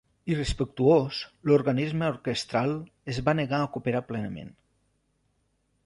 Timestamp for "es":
3.15-3.21